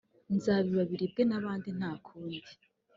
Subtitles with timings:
[0.35, 2.49] nzabiba biribwe nabandi ntakundi.